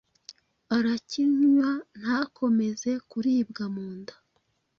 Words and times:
arakinywa 0.75 1.69
ntakomeze 1.99 2.91
kuribwa 3.09 3.63
mu 3.75 3.87
nda 3.97 4.15